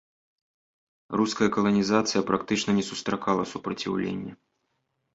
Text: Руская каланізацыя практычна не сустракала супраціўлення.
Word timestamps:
Руская 1.21 1.49
каланізацыя 1.59 2.21
практычна 2.33 2.71
не 2.81 2.89
сустракала 2.91 3.43
супраціўлення. 3.55 4.33